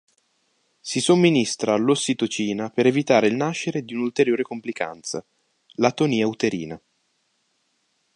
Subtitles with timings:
[0.79, 5.23] Si somministra l'ossitocina per evitare il nascere di un ulteriore complicanza:
[5.75, 6.81] l'atonia uterina.